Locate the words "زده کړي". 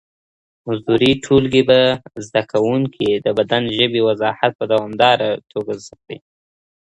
5.83-6.17